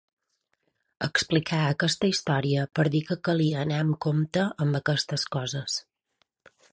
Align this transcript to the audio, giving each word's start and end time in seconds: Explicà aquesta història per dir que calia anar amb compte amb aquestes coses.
Explicà 1.07 1.59
aquesta 1.73 2.09
història 2.13 2.65
per 2.79 2.87
dir 2.95 3.03
que 3.11 3.19
calia 3.29 3.61
anar 3.65 3.81
amb 3.85 3.99
compte 4.07 4.49
amb 4.65 4.81
aquestes 4.81 5.27
coses. 5.37 5.81